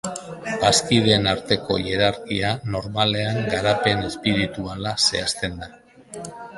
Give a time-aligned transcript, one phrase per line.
[0.61, 5.75] Bazkideen arteko hierarkia normalean garapen espirituala zehazten da.